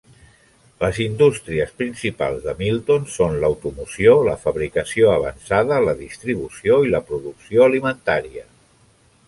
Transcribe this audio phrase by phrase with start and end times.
[0.83, 7.69] Les indústries principals de Milton són l'automoció, la fabricació avançada, la distribució i la producció
[7.71, 8.47] alimentària.